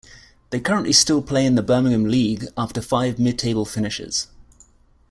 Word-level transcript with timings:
They 0.49 0.59
currently 0.59 0.93
still 0.93 1.21
play 1.21 1.45
in 1.45 1.53
the 1.53 1.61
Birmingham 1.61 2.05
League 2.05 2.47
after 2.57 2.81
five 2.81 3.19
mid-table 3.19 3.65
finishes. 3.65 4.29